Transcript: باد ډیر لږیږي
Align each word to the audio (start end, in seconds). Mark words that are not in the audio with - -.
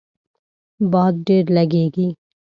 باد 0.91 1.13
ډیر 1.27 1.45
لږیږي 1.55 2.07